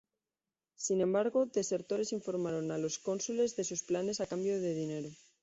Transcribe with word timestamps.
Sin 0.77 0.99
embargo, 0.99 1.45
desertores 1.45 2.11
informaron 2.11 2.71
a 2.71 2.79
los 2.79 2.97
cónsules 2.97 3.55
de 3.55 3.63
sus 3.63 3.83
planes 3.83 4.19
a 4.19 4.25
cambio 4.25 4.59
de 4.59 4.73
dinero. 4.73 5.09